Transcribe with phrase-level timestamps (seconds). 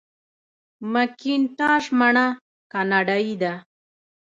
[0.93, 2.25] مکینټاش مڼه
[2.71, 3.53] کاناډايي ده.